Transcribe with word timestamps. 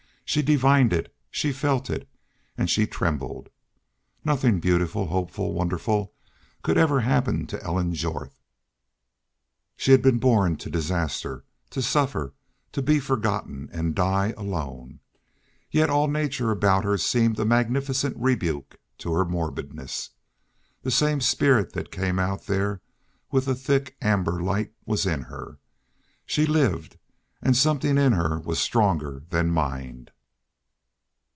She 0.33 0.41
divined 0.41 0.93
it. 0.93 1.13
She 1.29 1.51
felt 1.51 1.89
it. 1.89 2.07
And 2.57 2.69
she 2.69 2.87
trembled. 2.87 3.49
Nothing 4.23 4.61
beautiful, 4.61 5.07
hopeful, 5.07 5.51
wonderful 5.51 6.13
could 6.63 6.77
ever 6.77 7.01
happen 7.01 7.45
to 7.47 7.61
Ellen 7.61 7.93
Jorth. 7.93 8.39
She 9.75 9.91
had 9.91 10.01
been 10.01 10.19
born 10.19 10.55
to 10.55 10.69
disaster, 10.69 11.43
to 11.71 11.81
suffer, 11.81 12.33
to 12.71 12.81
be 12.81 13.01
forgotten, 13.01 13.67
and 13.73 13.93
die 13.93 14.33
alone. 14.37 15.01
Yet 15.69 15.89
all 15.89 16.07
nature 16.07 16.49
about 16.49 16.85
her 16.85 16.97
seemed 16.97 17.37
a 17.37 17.43
magnificent 17.43 18.15
rebuke 18.17 18.77
to 18.99 19.11
her 19.11 19.25
morbidness. 19.25 20.11
The 20.81 20.91
same 20.91 21.19
spirit 21.19 21.73
that 21.73 21.91
came 21.91 22.19
out 22.19 22.45
there 22.45 22.79
with 23.31 23.43
the 23.47 23.53
thick, 23.55 23.97
amber 24.01 24.41
light 24.41 24.71
was 24.85 25.05
in 25.05 25.23
her. 25.23 25.59
She 26.25 26.45
lived, 26.45 26.97
and 27.41 27.57
something 27.57 27.97
in 27.97 28.13
her 28.13 28.39
was 28.39 28.59
stronger 28.59 29.23
than 29.29 29.49
mind. 29.51 30.09